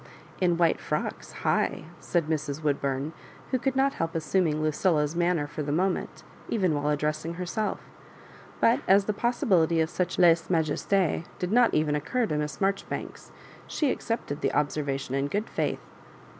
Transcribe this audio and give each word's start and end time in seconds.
•* 0.01 0.03
In 0.41 0.57
white 0.57 0.79
frocks, 0.79 1.31
hight^* 1.43 1.83
said 1.99 2.25
Mrs. 2.25 2.61
Woodbum, 2.63 3.13
who 3.51 3.59
could 3.59 3.75
not 3.75 3.93
help 3.93 4.15
assuming 4.15 4.59
Lucilla's 4.59 5.15
manner 5.15 5.45
for 5.45 5.61
the 5.61 5.71
moment, 5.71 6.23
even 6.49 6.73
while 6.73 6.89
addressing 6.89 7.35
herself; 7.35 7.79
but 8.59 8.79
as 8.87 9.05
the 9.05 9.13
possibility 9.13 9.79
of 9.79 9.91
such 9.91 10.17
a 10.17 10.27
Use 10.27 10.47
majesU 10.47 11.23
did 11.37 11.51
not 11.51 11.75
even 11.75 11.93
occur 11.93 12.25
to 12.25 12.35
Miss 12.35 12.57
Maijoribanks^ 12.57 13.29
she 13.67 13.91
accepted 13.91 14.41
the 14.41 14.51
observation 14.53 15.13
in 15.13 15.27
good 15.27 15.47
faith. 15.47 15.85